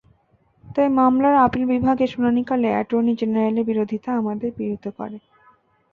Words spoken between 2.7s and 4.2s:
attorney জেনারেলের বিরোধিতা